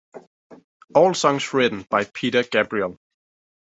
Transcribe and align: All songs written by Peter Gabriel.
All 0.95 1.13
songs 1.13 1.53
written 1.53 1.85
by 1.87 2.05
Peter 2.05 2.41
Gabriel. 2.43 2.97